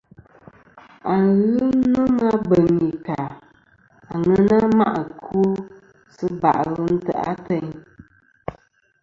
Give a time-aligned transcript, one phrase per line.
[1.13, 3.19] Aghɨ nomɨ a beŋ i ka
[4.13, 5.41] àŋena ma' ɨkwo
[6.15, 7.67] sɨ bà'lɨ ntè' ateyn.